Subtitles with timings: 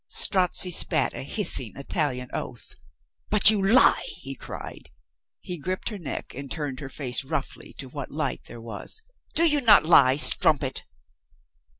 [0.09, 2.73] Strozzi spat a hissing Italian oath.
[3.29, 4.89] "But you lie!" he cried.
[5.41, 9.03] He gripped her neck and turned her face roughly to what light there was.
[9.35, 10.85] "Do you not lie, strumpet?"